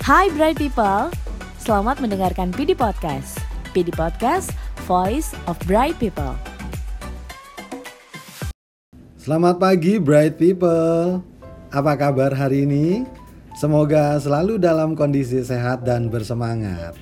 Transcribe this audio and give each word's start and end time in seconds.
Hai 0.00 0.32
Bright 0.32 0.56
People, 0.56 1.12
selamat 1.60 2.00
mendengarkan 2.00 2.56
PD 2.56 2.72
Podcast. 2.72 3.36
PD 3.76 3.92
Podcast, 3.92 4.48
Voice 4.88 5.36
of 5.44 5.60
Bright 5.68 6.00
People. 6.00 6.32
Selamat 9.20 9.60
pagi 9.60 10.00
Bright 10.00 10.40
People. 10.40 11.20
Apa 11.68 12.00
kabar 12.00 12.32
hari 12.32 12.64
ini? 12.64 13.04
Semoga 13.52 14.16
selalu 14.16 14.56
dalam 14.56 14.96
kondisi 14.96 15.44
sehat 15.44 15.84
dan 15.84 16.08
bersemangat. 16.08 16.96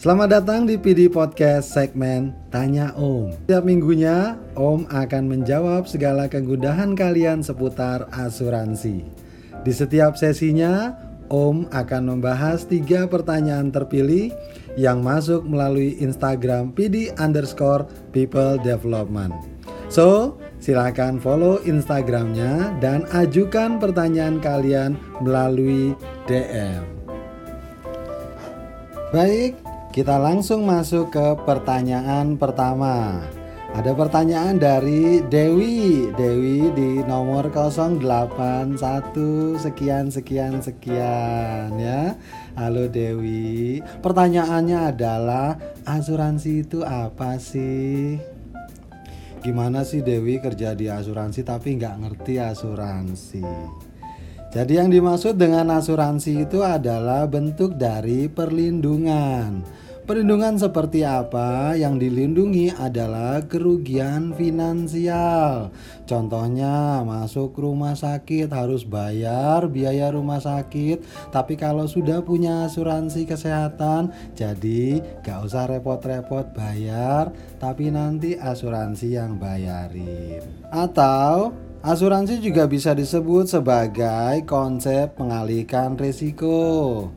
Selamat 0.00 0.40
datang 0.40 0.64
di 0.64 0.80
PD 0.80 1.12
Podcast 1.12 1.68
segmen 1.68 2.32
Tanya 2.48 2.96
Om. 2.96 3.44
Setiap 3.44 3.60
minggunya, 3.68 4.40
Om 4.56 4.88
akan 4.88 5.24
menjawab 5.28 5.84
segala 5.84 6.32
kegundahan 6.32 6.96
kalian 6.96 7.44
seputar 7.44 8.08
asuransi. 8.08 9.04
Di 9.60 9.72
setiap 9.76 10.16
sesinya, 10.16 10.96
Om 11.30 11.70
akan 11.70 12.02
membahas 12.10 12.66
tiga 12.66 13.06
pertanyaan 13.06 13.70
terpilih 13.70 14.34
yang 14.74 14.98
masuk 14.98 15.46
melalui 15.46 15.94
Instagram 16.02 16.74
PD 16.74 17.14
underscore 17.22 17.86
People 18.10 18.58
Development. 18.58 19.30
So, 19.86 20.38
silakan 20.58 21.22
follow 21.22 21.62
Instagramnya 21.62 22.78
dan 22.82 23.06
ajukan 23.14 23.78
pertanyaan 23.78 24.42
kalian 24.42 24.98
melalui 25.22 25.94
DM. 26.26 26.82
Baik, 29.10 29.58
kita 29.90 30.18
langsung 30.18 30.66
masuk 30.66 31.10
ke 31.10 31.26
pertanyaan 31.42 32.38
pertama. 32.38 33.22
Ada 33.70 33.94
pertanyaan 33.94 34.58
dari 34.58 35.22
Dewi. 35.30 36.10
Dewi 36.18 36.74
di 36.74 37.06
nomor 37.06 37.54
081 37.54 38.74
sekian 39.62 40.10
sekian 40.10 40.58
sekian 40.58 41.78
ya. 41.78 42.18
Halo 42.58 42.90
Dewi. 42.90 43.78
Pertanyaannya 44.02 44.90
adalah 44.90 45.54
asuransi 45.86 46.66
itu 46.66 46.82
apa 46.82 47.38
sih? 47.38 48.18
Gimana 49.38 49.86
sih 49.86 50.02
Dewi 50.02 50.42
kerja 50.42 50.74
di 50.74 50.90
asuransi 50.90 51.46
tapi 51.46 51.78
nggak 51.78 51.96
ngerti 52.02 52.42
asuransi? 52.42 53.46
Jadi 54.50 54.82
yang 54.82 54.90
dimaksud 54.90 55.38
dengan 55.38 55.70
asuransi 55.78 56.42
itu 56.42 56.58
adalah 56.66 57.22
bentuk 57.30 57.78
dari 57.78 58.26
perlindungan. 58.26 59.62
Perlindungan 60.10 60.58
seperti 60.58 61.06
apa? 61.06 61.78
Yang 61.78 62.10
dilindungi 62.10 62.74
adalah 62.74 63.46
kerugian 63.46 64.34
finansial. 64.34 65.70
Contohnya, 66.02 67.06
masuk 67.06 67.54
rumah 67.54 67.94
sakit 67.94 68.50
harus 68.50 68.82
bayar 68.82 69.70
biaya 69.70 70.10
rumah 70.10 70.42
sakit, 70.42 71.30
tapi 71.30 71.54
kalau 71.54 71.86
sudah 71.86 72.26
punya 72.26 72.66
asuransi 72.66 73.22
kesehatan, 73.22 74.10
jadi 74.34 74.98
gak 75.22 75.46
usah 75.46 75.70
repot-repot 75.70 76.58
bayar, 76.58 77.30
tapi 77.62 77.94
nanti 77.94 78.34
asuransi 78.34 79.14
yang 79.14 79.38
bayarin. 79.38 80.42
Atau 80.74 81.54
Asuransi 81.80 82.44
juga 82.44 82.68
bisa 82.68 82.92
disebut 82.92 83.48
sebagai 83.48 84.44
konsep 84.44 85.16
mengalihkan 85.16 85.96
risiko. 85.96 87.08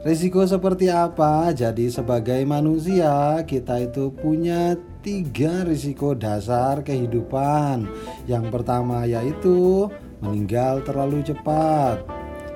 Risiko 0.00 0.48
seperti 0.48 0.88
apa? 0.88 1.52
Jadi 1.52 1.92
sebagai 1.92 2.40
manusia 2.48 3.44
kita 3.44 3.84
itu 3.84 4.08
punya 4.08 4.72
tiga 5.04 5.60
risiko 5.60 6.16
dasar 6.16 6.80
kehidupan. 6.80 7.84
Yang 8.24 8.48
pertama 8.48 9.04
yaitu 9.04 9.92
meninggal 10.24 10.80
terlalu 10.88 11.20
cepat. 11.20 12.00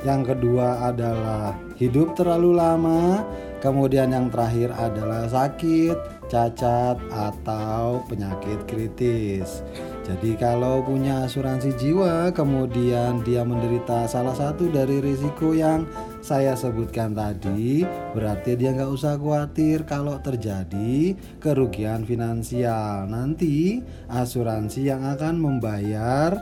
Yang 0.09 0.33
kedua 0.33 0.89
adalah 0.89 1.53
hidup 1.77 2.17
terlalu 2.17 2.57
lama. 2.57 3.21
Kemudian 3.61 4.17
yang 4.17 4.33
terakhir 4.33 4.73
adalah 4.73 5.29
sakit, 5.29 5.97
cacat, 6.33 6.97
atau 7.13 8.01
penyakit 8.09 8.65
kritis. 8.65 9.61
Jadi 10.05 10.37
kalau 10.41 10.85
punya 10.85 11.25
asuransi 11.25 11.77
jiwa 11.77 12.29
kemudian 12.33 13.25
dia 13.25 13.41
menderita 13.41 14.05
salah 14.05 14.37
satu 14.37 14.69
dari 14.69 15.01
risiko 15.01 15.57
yang 15.57 15.89
saya 16.25 16.57
sebutkan 16.57 17.13
tadi 17.13 17.85
berarti 18.17 18.57
dia 18.57 18.73
nggak 18.73 18.97
usah 18.97 19.21
khawatir 19.21 19.85
kalau 19.85 20.17
terjadi 20.25 21.13
kerugian 21.37 22.09
finansial 22.09 23.05
nanti 23.05 23.85
asuransi 24.09 24.89
yang 24.89 25.05
akan 25.05 25.37
membayar 25.37 26.33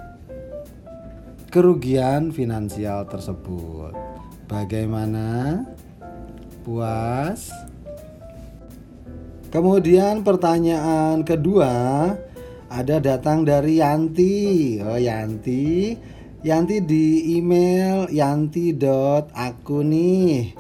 kerugian 1.51 2.31
finansial 2.31 3.11
tersebut 3.11 3.91
bagaimana 4.47 5.67
puas 6.63 7.51
kemudian 9.51 10.23
pertanyaan 10.23 11.27
kedua 11.27 11.75
ada 12.73 12.97
datang 13.05 13.45
dari 13.45 13.85
Yanti. 13.85 14.81
Oh, 14.81 14.97
Yanti. 14.97 15.93
Yanti 16.43 16.83
di 16.83 17.39
email 17.39 18.11
yanti.aku 18.11 19.79
nih 19.87 20.51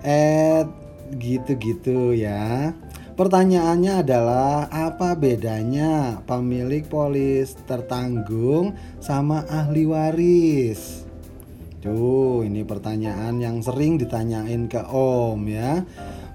at 0.00 0.64
gitu-gitu 1.12 2.16
ya. 2.16 2.72
Pertanyaannya 3.20 4.00
adalah 4.00 4.64
apa 4.72 5.12
bedanya 5.12 6.24
pemilik 6.24 6.88
polis 6.88 7.52
tertanggung 7.68 8.80
sama 8.96 9.44
ahli 9.44 9.84
waris? 9.84 11.04
Tuh, 11.84 12.40
ini 12.40 12.64
pertanyaan 12.64 13.36
yang 13.36 13.60
sering 13.60 14.00
ditanyain 14.00 14.72
ke 14.72 14.88
Om 14.88 15.40
ya. 15.52 15.84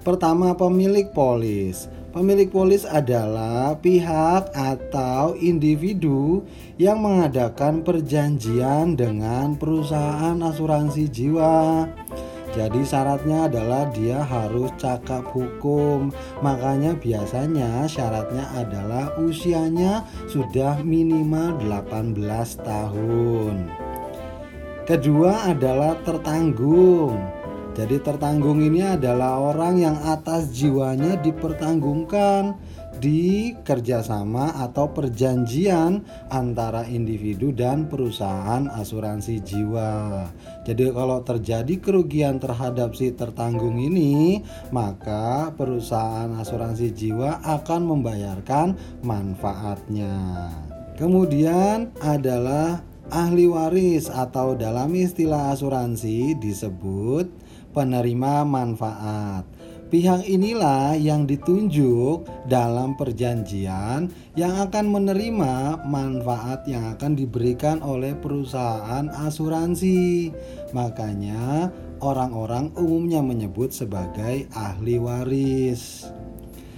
Pertama, 0.06 0.54
pemilik 0.54 1.10
polis. 1.10 1.90
Pemilik 2.12 2.52
polis 2.52 2.84
adalah 2.84 3.72
pihak 3.80 4.52
atau 4.52 5.32
individu 5.32 6.44
yang 6.76 7.00
mengadakan 7.00 7.80
perjanjian 7.80 9.00
dengan 9.00 9.56
perusahaan 9.56 10.36
asuransi 10.36 11.08
jiwa. 11.08 11.88
Jadi 12.52 12.84
syaratnya 12.84 13.48
adalah 13.48 13.88
dia 13.96 14.20
harus 14.28 14.68
cakap 14.76 15.24
hukum. 15.32 16.12
Makanya 16.44 17.00
biasanya 17.00 17.88
syaratnya 17.88 18.44
adalah 18.60 19.16
usianya 19.16 20.04
sudah 20.28 20.84
minimal 20.84 21.56
18 21.64 22.12
tahun. 22.60 23.72
Kedua 24.84 25.48
adalah 25.48 25.96
tertanggung. 26.04 27.41
Jadi 27.72 28.04
tertanggung 28.04 28.60
ini 28.60 28.84
adalah 28.84 29.40
orang 29.40 29.80
yang 29.80 29.96
atas 30.04 30.52
jiwanya 30.52 31.16
dipertanggungkan 31.24 32.52
di 33.00 33.56
kerjasama 33.64 34.60
atau 34.60 34.92
perjanjian 34.92 36.04
antara 36.28 36.84
individu 36.84 37.48
dan 37.48 37.88
perusahaan 37.88 38.68
asuransi 38.68 39.40
jiwa. 39.40 40.28
Jadi 40.68 40.92
kalau 40.92 41.24
terjadi 41.24 41.74
kerugian 41.80 42.36
terhadap 42.36 42.92
si 42.92 43.08
tertanggung 43.16 43.80
ini, 43.80 44.44
maka 44.68 45.56
perusahaan 45.56 46.28
asuransi 46.36 46.92
jiwa 46.92 47.40
akan 47.40 47.88
membayarkan 47.88 49.00
manfaatnya. 49.00 50.52
Kemudian 51.00 51.88
adalah 52.04 52.84
ahli 53.08 53.48
waris 53.48 54.12
atau 54.12 54.54
dalam 54.54 54.92
istilah 54.92 55.56
asuransi 55.56 56.36
disebut 56.36 57.26
penerima 57.72 58.46
manfaat. 58.46 59.44
Pihak 59.92 60.24
inilah 60.24 60.96
yang 60.96 61.28
ditunjuk 61.28 62.24
dalam 62.48 62.96
perjanjian 62.96 64.08
yang 64.32 64.56
akan 64.64 64.88
menerima 64.88 65.84
manfaat 65.84 66.64
yang 66.64 66.96
akan 66.96 67.12
diberikan 67.12 67.84
oleh 67.84 68.16
perusahaan 68.16 69.12
asuransi. 69.12 70.32
Makanya, 70.72 71.68
orang-orang 72.00 72.72
umumnya 72.72 73.20
menyebut 73.20 73.76
sebagai 73.76 74.48
ahli 74.56 74.96
waris. 74.96 76.08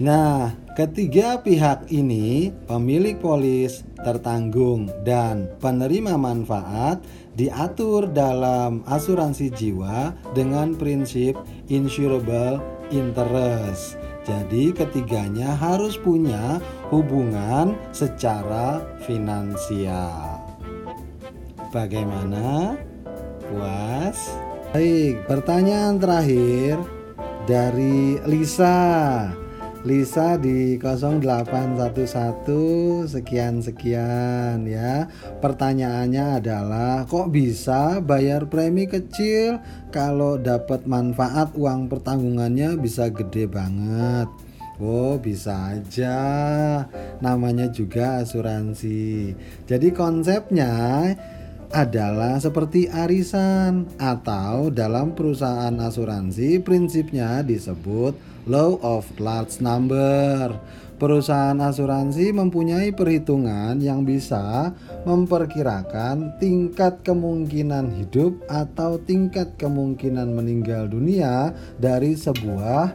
Nah, 0.02 0.50
ketiga 0.75 1.38
pihak 1.38 1.87
ini, 1.87 2.50
pemilik 2.67 3.14
polis, 3.14 3.87
tertanggung, 4.02 4.91
dan 5.06 5.46
penerima 5.62 6.19
manfaat, 6.19 6.99
diatur 7.38 8.11
dalam 8.11 8.82
asuransi 8.91 9.55
jiwa 9.55 10.11
dengan 10.35 10.75
prinsip 10.75 11.38
insurable 11.70 12.58
interest. 12.91 13.94
Jadi, 14.26 14.75
ketiganya 14.75 15.55
harus 15.55 15.94
punya 15.94 16.58
hubungan 16.90 17.79
secara 17.94 18.82
finansial. 19.06 20.43
Bagaimana? 21.70 22.75
Puas? 23.47 24.19
Baik, 24.75 25.23
pertanyaan 25.31 26.02
terakhir 26.02 26.82
dari 27.47 28.19
Lisa. 28.26 29.44
Lisa 29.85 30.41
di 30.41 30.81
0811 30.81 33.05
sekian 33.05 33.61
sekian 33.61 34.65
ya. 34.65 35.13
Pertanyaannya 35.45 36.41
adalah 36.41 37.05
kok 37.05 37.29
bisa 37.29 38.01
bayar 38.01 38.49
premi 38.49 38.89
kecil 38.89 39.61
kalau 39.93 40.41
dapat 40.41 40.89
manfaat 40.89 41.53
uang 41.53 41.93
pertanggungannya 41.93 42.81
bisa 42.81 43.13
gede 43.13 43.45
banget. 43.45 44.25
Oh, 44.81 45.21
bisa 45.21 45.77
aja. 45.77 46.17
Namanya 47.21 47.69
juga 47.69 48.25
asuransi. 48.25 49.37
Jadi 49.69 49.93
konsepnya 49.93 51.13
adalah 51.75 52.39
seperti 52.41 52.89
arisan 52.89 53.85
atau 54.01 54.73
dalam 54.73 55.13
perusahaan 55.13 55.77
asuransi 55.77 56.65
prinsipnya 56.65 57.45
disebut 57.45 58.34
law 58.46 58.76
of 58.81 59.08
large 59.20 59.61
number. 59.61 60.56
Perusahaan 60.94 61.58
asuransi 61.58 62.31
mempunyai 62.31 62.94
perhitungan 62.94 63.82
yang 63.82 64.06
bisa 64.06 64.70
memperkirakan 65.02 66.38
tingkat 66.38 67.02
kemungkinan 67.02 67.93
hidup 67.99 68.38
atau 68.46 69.02
tingkat 69.02 69.58
kemungkinan 69.58 70.31
meninggal 70.31 70.87
dunia 70.87 71.50
dari 71.82 72.14
sebuah 72.14 72.94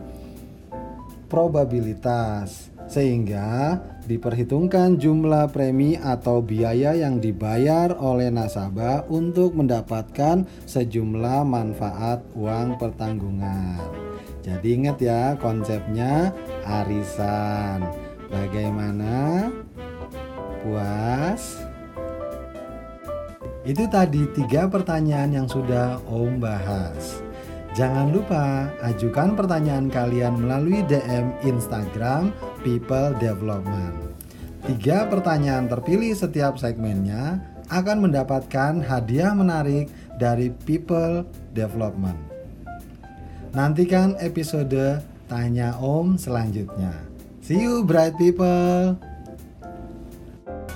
probabilitas 1.27 2.71
sehingga 2.89 3.77
diperhitungkan 4.09 4.97
jumlah 4.97 5.53
premi 5.53 5.93
atau 5.93 6.41
biaya 6.41 6.97
yang 6.97 7.21
dibayar 7.21 7.93
oleh 7.93 8.33
nasabah 8.33 9.05
untuk 9.05 9.53
mendapatkan 9.53 10.49
sejumlah 10.65 11.45
manfaat 11.45 12.25
uang 12.33 12.81
pertanggungan. 12.81 14.08
Jadi 14.49 14.67
ingat 14.81 14.97
ya 14.97 15.37
konsepnya 15.37 16.33
arisan. 16.65 17.85
Bagaimana? 18.33 19.45
Puas? 20.65 21.61
Itu 23.61 23.85
tadi 23.85 24.25
tiga 24.33 24.65
pertanyaan 24.65 25.37
yang 25.37 25.45
sudah 25.45 26.01
Om 26.09 26.41
bahas. 26.41 27.21
Jangan 27.77 28.09
lupa 28.09 28.73
ajukan 28.81 29.37
pertanyaan 29.37 29.93
kalian 29.93 30.41
melalui 30.41 30.81
DM 30.89 31.29
Instagram 31.45 32.33
People 32.65 33.13
Development. 33.21 34.17
Tiga 34.65 35.05
pertanyaan 35.05 35.69
terpilih 35.69 36.17
setiap 36.17 36.57
segmennya 36.57 37.37
akan 37.69 38.09
mendapatkan 38.09 38.81
hadiah 38.81 39.37
menarik 39.37 39.93
dari 40.17 40.49
People 40.65 41.29
Development. 41.53 42.38
Nantikan 43.49 44.13
episode 44.21 45.01
Tanya 45.25 45.73
Om 45.81 46.21
selanjutnya. 46.21 46.93
See 47.41 47.57
you 47.57 47.81
bright 47.81 48.13
people. 48.21 48.93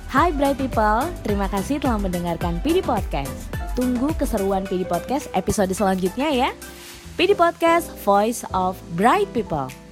Hai 0.10 0.30
Bright 0.30 0.62
People, 0.62 1.10
terima 1.26 1.50
kasih 1.50 1.82
telah 1.82 1.98
mendengarkan 1.98 2.62
PD 2.62 2.86
Podcast. 2.86 3.34
Tunggu 3.74 4.14
keseruan 4.14 4.66
PD 4.66 4.86
Podcast 4.86 5.26
episode 5.34 5.74
selanjutnya 5.74 6.30
ya. 6.30 6.50
PD 7.18 7.34
Podcast, 7.34 7.94
Voice 8.02 8.46
of 8.54 8.78
Bright 8.94 9.30
People. 9.34 9.83